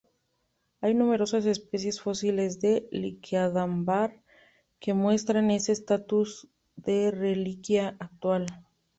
[0.79, 4.23] Hay numerosas especies fósiles de "Liquidambar"
[4.79, 8.47] que muestran ese estatus de reliquia actual.